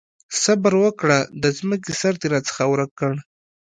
صبره 0.43 0.77
وکړه! 0.83 1.19
د 1.41 1.43
ځمکې 1.57 1.91
سر 2.01 2.13
دې 2.21 2.27
راڅخه 2.33 2.63
ورک 2.71 2.91
کړ. 2.99 3.13